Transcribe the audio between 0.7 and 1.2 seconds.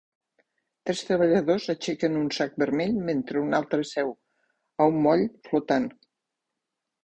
Tres